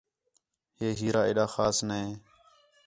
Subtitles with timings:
[0.77, 2.01] ہے ہیرا ایݙا خاص نے